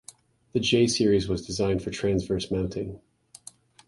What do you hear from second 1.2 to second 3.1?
was designed for transverse mounting.